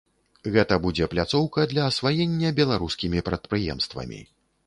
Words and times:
Гэта 0.53 0.77
будзе 0.85 1.07
пляцоўка 1.11 1.65
для 1.75 1.83
асваення 1.91 2.53
беларускімі 2.61 3.23
прадпрыемствамі. 3.27 4.19